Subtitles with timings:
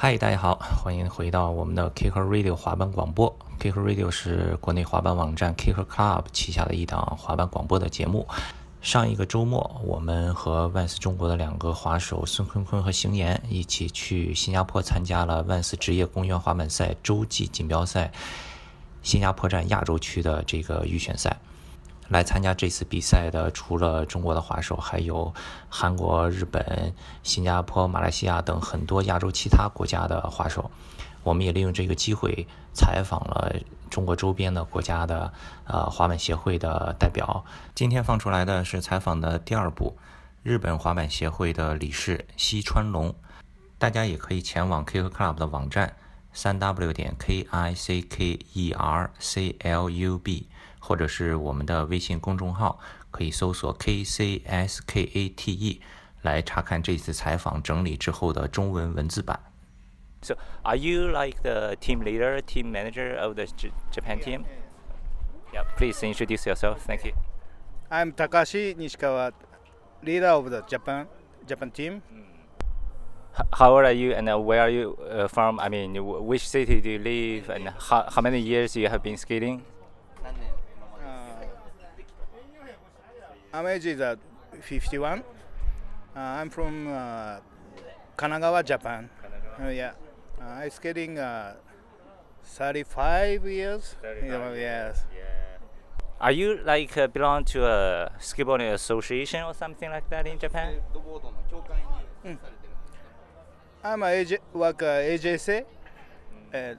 [0.00, 3.36] 嗨，大家好，欢迎回到我们的 Kicker Radio 滑板广播。
[3.58, 8.24] Kicker Radio 是国内滑板网站 Kicker Club 旗下的一档滑板广播的节目。
[8.80, 18.12] 上一个周末，我们和万斯中国的两个滑手孙坤坤和邢岩一起去新加坡参加了万斯职业公园滑板赛洲际锦标赛
[19.02, 21.36] 新加坡站亚洲区的这个预选赛。
[22.08, 25.32] 来参加这次比赛的，除了中国的滑手，还有
[25.68, 30.70] 韩国、日本、新加坡、马来西亚等很多亚洲其他国家的滑手。
[31.22, 33.54] 我们也利用这个机会采访了
[33.90, 35.30] 中国周边的国家的
[35.64, 37.44] 呃滑板协会的代表。
[37.74, 39.98] 今天放出来的是采访的第二部，
[40.42, 43.14] 日本滑板协会的理事西川龙。
[43.78, 45.94] 大家也可以前往 Kick Club 的网站，
[46.32, 50.48] 三 w 点 k i c k e r c l u b。
[50.87, 52.79] 或者是我们的微信公众号，
[53.11, 55.79] 可以搜索 KCSKATE
[56.21, 59.39] 来查看这次采访整理之后的中文文字版。
[60.21, 64.45] So, are you like the team leader, team manager of the J Japan team?
[65.53, 66.79] Yeah, please introduce yourself.
[66.87, 67.13] Thank you.
[67.91, 69.33] I'm Takashi Nishikawa,
[70.01, 71.07] leader of the Japan
[71.45, 72.01] Japan team.
[73.35, 75.59] H how old are you and uh, where are you uh, from?
[75.59, 79.03] I mean, w- which city do you live and how, how many years you have
[79.03, 79.63] been skating?
[83.52, 84.16] I'm age is uh,
[84.60, 85.20] 51.
[85.20, 85.22] Uh,
[86.14, 87.38] I'm from uh,
[88.16, 89.08] Kanagawa, Japan.
[89.60, 89.92] Uh, yeah,
[90.40, 91.54] uh, I'm skating uh,
[92.44, 93.96] 35 years.
[94.02, 95.04] Yeah, yes.
[96.20, 100.80] Are you like uh, belong to a skateboarding association or something like that in Japan?
[103.84, 105.64] I'm a AJ, work uh, AJSA,
[106.52, 106.74] uh,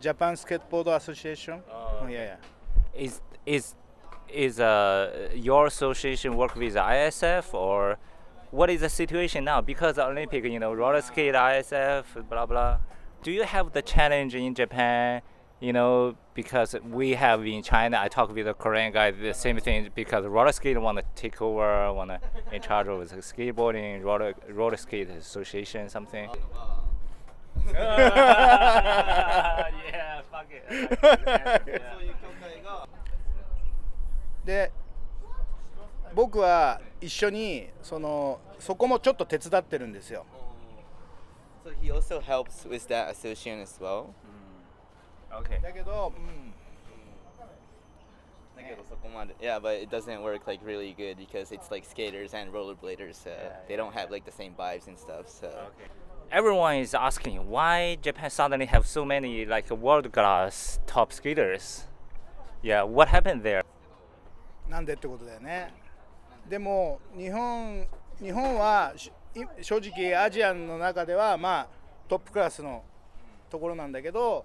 [0.00, 1.62] Japan Skateboard Association.
[1.70, 2.36] Oh, yeah, yeah.
[3.00, 3.74] Is is
[4.28, 7.98] is uh, your association work with ISF or
[8.50, 9.60] what is the situation now?
[9.60, 12.78] Because the Olympic, you know, roller skate, ISF, blah blah.
[13.22, 15.22] Do you have the challenge in Japan?
[15.60, 19.58] You know, because we have in China, I talk with a Korean guy, the same
[19.60, 19.88] thing.
[19.94, 22.20] Because roller skate want to take over, want to
[22.52, 26.28] in charge of the skateboarding, roller roller skate association, something.
[27.72, 29.68] yeah,
[30.30, 31.82] fuck it.
[34.45, 34.71] で
[36.13, 40.25] 僕は一緒にそのそこもちょっと手伝ってるんですよ
[41.65, 44.13] So he also helps with that association as well.
[45.29, 45.61] Okay.
[45.61, 46.53] だけど、うん、
[49.39, 53.31] Yeah, but it doesn't work like really good because it's like skaters and rollerbladers, so
[53.67, 55.27] they don't have like the same vibes and stuff.
[55.27, 55.49] So
[56.31, 61.85] Everyone is asking why Japan suddenly have so many like world class top skaters.
[62.61, 63.60] Yeah, what happened there?
[64.82, 65.72] なんでってことだよね
[66.48, 67.86] でも日本
[68.20, 68.92] 日本は
[69.60, 71.68] 正直アジアの中ではまあ
[72.08, 72.82] トップクラスの
[73.48, 74.44] ところなんだけど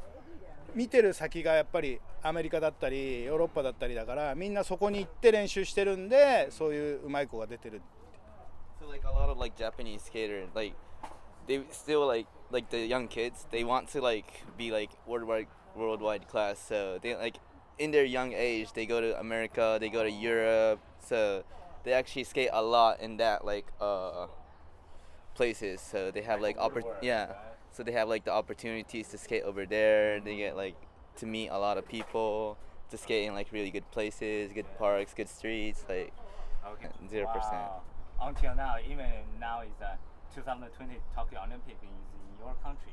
[0.75, 7.81] 見てる先がやっぱりアメリカだったりヨーロッパだったりだからみんなそこに行って練習してるんでそういううまい子が出てる
[8.79, 10.75] So like a lot of like Japanese skaters, like
[11.47, 16.27] they still like like the young kids, they want to like be like worldwide worldwide
[16.27, 16.59] class.
[16.59, 17.39] So they like
[17.78, 20.80] in their young age, they go to America, they go to Europe.
[21.00, 21.44] So
[21.84, 24.26] they actually skate a lot in that like uh
[25.34, 25.80] places.
[25.80, 27.32] So they have like oppor- yeah.
[27.72, 30.20] So they have like the opportunities to skate over there.
[30.20, 30.76] They get like
[31.16, 32.56] to meet a lot of people,
[32.90, 36.12] to skate in like really good places, good parks, good streets, like
[37.08, 37.52] zero percent.
[37.52, 37.82] Wow.
[38.20, 39.06] Until now, even
[39.40, 39.98] now is the
[40.34, 42.92] 2020 Tokyo Olympic is in your country.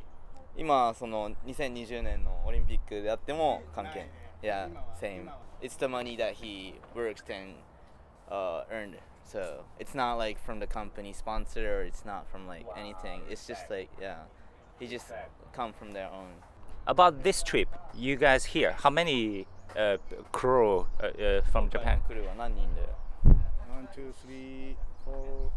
[0.57, 4.09] 今その2020年のオリンピックであっても関係
[4.44, 4.68] yeah,
[5.00, 5.30] same.
[5.62, 7.54] It's the money that he works and
[8.30, 8.96] uh, earned.
[9.24, 13.22] So it's not like from the company sponsor or it's not from like wow, anything.
[13.30, 14.28] It's just like yeah,
[14.78, 15.06] he just
[15.54, 16.28] come from their own.
[16.86, 19.96] About this trip, you guys here, how many uh,
[20.30, 22.00] crew uh, uh, from Japan?
[23.22, 24.76] One, two, three,
[25.06, 25.50] four,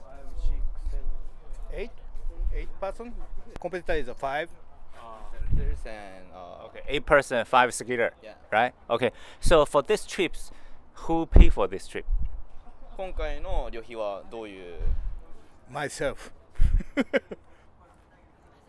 [0.00, 1.06] five, six, seven,
[1.74, 1.90] eight,
[2.54, 3.12] eight person.
[3.60, 4.48] Competitor is a five.
[4.96, 5.18] Ah
[5.55, 8.13] There's and uh, Okay, eight person, five skater.
[8.23, 8.33] Yeah.
[8.51, 8.73] Right.
[8.89, 9.11] Okay.
[9.39, 10.51] So for this trips,
[11.07, 12.05] who pay for this trip?
[12.95, 14.79] 今回の旅費はどういう
[15.71, 16.31] myself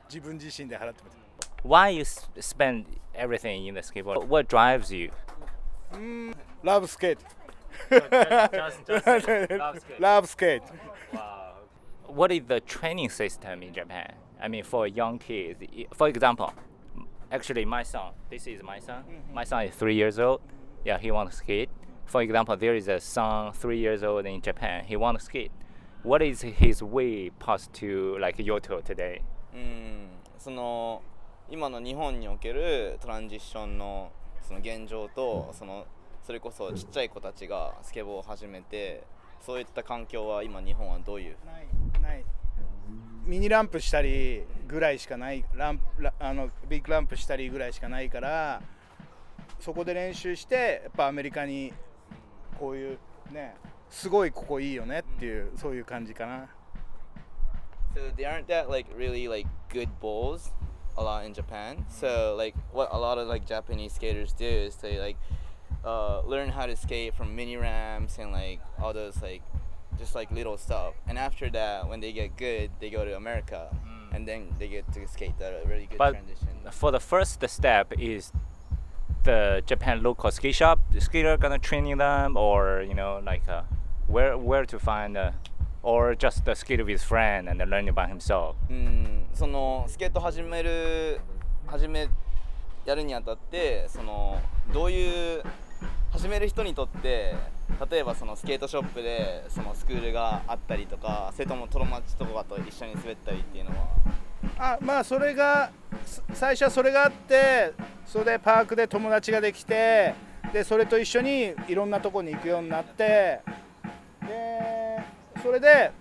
[0.09, 1.19] 自分自身で払ってます
[1.65, 2.85] Why you s- spend
[3.15, 4.27] everything in the skateboard?
[4.27, 5.11] What drives you?
[6.62, 7.25] ラブスケート
[7.91, 10.00] just, just love skate.
[10.00, 10.67] ラブスケート
[11.17, 11.55] Wow.
[12.15, 14.15] What is the training system in Japan?
[14.41, 15.59] I mean, for young kids.
[15.62, 16.53] I- For example,
[17.34, 18.14] actually, my son.
[18.30, 19.04] This is my son.
[19.34, 20.42] My son is three years old.
[20.86, 21.70] Yeah, he wants to skate.
[22.06, 24.86] For example, there is a son three years old in Japan.
[24.86, 25.52] He wants to skate.
[26.04, 29.22] What is his way past to like Yoto today?
[29.54, 30.10] うん
[30.40, 31.02] その
[31.50, 35.86] 今の日本におけるトランジッションのその現状とその
[36.24, 39.04] それこそちっちゃい子たちがスケボーを始めて
[39.40, 42.26] そういった環境は今日本はどういうないない
[43.25, 48.62] ミニランプしたりぐらいしかないランプラあのビッグランプしたりぐらいしかないから
[49.60, 51.72] そこで練習してやっぱアメリカに
[52.60, 52.98] こういう
[53.31, 53.56] ね
[53.90, 56.50] すごいここいいよねっていうそういう感じかな
[57.96, 60.52] So they aren't that like really like good bowls
[60.98, 61.86] a lot in Japan.
[61.90, 65.18] So like what a lot of like Japanese skaters do is they like
[65.86, 69.44] uh, learn how to skate from mini ramps and like all those like
[69.99, 70.95] just like little stuff.
[71.06, 73.75] And after that, when they get good, they go to America,
[74.12, 76.49] and then they get to skate that really good But transition.
[76.71, 78.33] For the first step is
[79.25, 83.62] the Japan local ski shop the skater gonna training them or you know like uh,
[84.06, 85.33] where where to find uh,
[85.83, 88.55] or just the skater with friend and then learning by himself.
[88.71, 91.21] うんそのスケート始める
[91.67, 92.09] 始め
[92.85, 94.41] やるにあたってその
[94.73, 95.43] どういう
[96.11, 97.35] 始める人にとって
[97.90, 103.88] 例えばそのスケートショップでそのスクールがあったりとかそれとも友達とかと一緒に滑ったりっていうのは？
[104.58, 105.72] あまあそれが
[106.06, 107.74] す最初はそれがあって
[108.06, 110.14] それでパークで友達ができて
[110.52, 113.40] でそれと一緒にいろんなとこに行くようになって
[114.22, 115.02] で
[115.42, 115.92] それで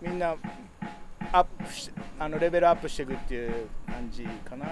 [0.00, 0.34] みんな
[1.32, 4.66] アップしあのレベルアップしていくっていう感じかな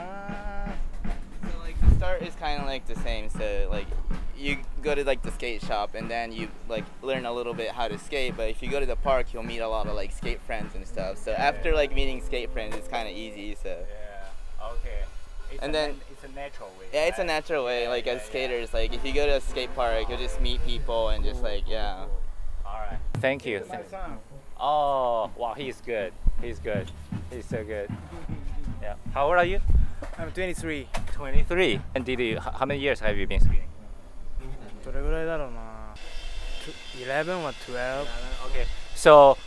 [1.40, 3.30] So like the start is kind of like the same.
[3.30, 3.86] So like
[4.38, 7.70] you go to like the skate shop and then you like learn a little bit
[7.72, 8.36] how to skate.
[8.36, 10.74] But if you go to the park, you'll meet a lot of like skate friends
[10.74, 11.18] and stuff.
[11.18, 13.56] So after like meeting skate friends, it's kind of easy.
[13.62, 14.66] So Yeah.
[14.72, 15.00] Okay.
[15.50, 16.86] It's And then- it's a natural way.
[16.92, 17.88] yeah, it's a natural way.
[17.88, 21.08] Like as skaters, like if you go to a skate park, you'll just meet people
[21.08, 22.04] and just like yeah.
[22.66, 22.98] All right.
[23.14, 23.64] Thank you.
[24.60, 26.12] Oh, wow, he's good.
[26.42, 26.90] He's good.
[27.30, 27.88] He's so good.
[28.82, 28.94] Yeah.
[29.14, 29.60] How old are you?
[30.18, 31.80] I'm 23 23.
[31.94, 33.67] And did you, how many years have you been skating?
[34.87, 35.93] どれぐらいだろうな
[36.97, 38.05] 11は12
[38.51, 38.65] Okay.
[38.95, 39.37] So,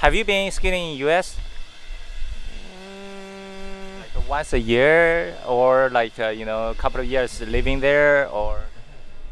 [0.00, 6.44] have you been skating in US うーん like once a year or like uh, you
[6.44, 8.60] know a couple of years living there or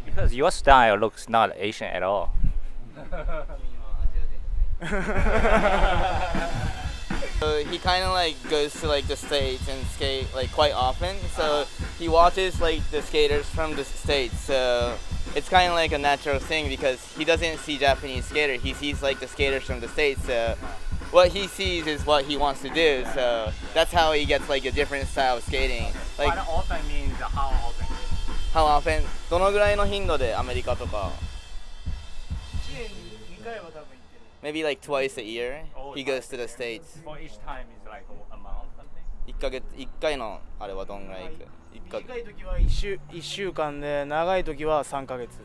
[0.05, 2.31] because your style looks not Asian at all.
[7.41, 11.17] So he kind of like goes to like the states and skate like quite often.
[11.35, 11.65] So
[11.99, 14.39] he watches like the skaters from the states.
[14.41, 14.95] So
[15.35, 18.55] it's kind of like a natural thing because he doesn't see Japanese skater.
[18.55, 20.25] He sees like the skaters from the states.
[20.27, 20.57] So
[21.13, 23.05] what he sees is what he wants to do.
[23.15, 25.93] So that's how he gets like a different style of skating.
[26.19, 27.87] Like But often means how often?
[28.53, 29.03] how often?
[29.31, 31.13] どのぐらいの頻度でアメリカとか
[32.71, 35.63] 1年に2回は多分行ってる Maybe like twice a year.
[35.77, 36.99] Oh, He goes to the states.
[37.05, 39.05] For each time is like a month something.
[39.29, 41.47] 1ヶ月1回のあれはどんぐらい行く？
[41.75, 45.39] 一ヶ月短い時は1週 ,1 週間で長い時は3ヶ月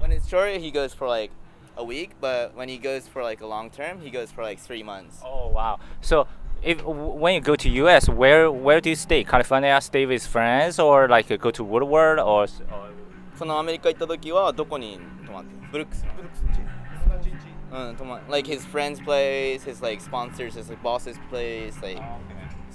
[0.00, 1.32] When it's short, he goes for like
[1.76, 4.58] a week, but when he goes for like a long term, he goes for like
[4.60, 5.22] three months.
[5.24, 5.78] Oh wow!
[6.00, 6.26] So
[6.62, 9.22] if w- when you go to US, where where do you stay?
[9.24, 12.90] California, stay with friends, or like go to Woodward, or, s- or
[13.38, 16.60] そのアメリカ行った時はどこに泊まってブルックスブルックスんち
[17.04, 22.02] 友達んちうん泊ま like his friend's place, his like sponsors, his like boss's place, like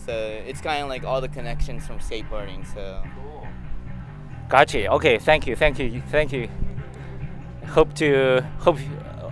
[0.04, 0.12] so
[0.46, 2.66] it's kind of like all the connections from skateboarding.
[2.74, 3.02] So
[4.48, 4.86] Gotcha.
[4.92, 6.48] Okay, thank you, thank you, thank you.
[7.68, 8.78] Hope to hope.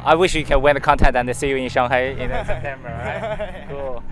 [0.03, 2.89] I wish you can win the content and see you in Shanghai in September.
[2.89, 3.67] Right?
[3.69, 4.03] cool.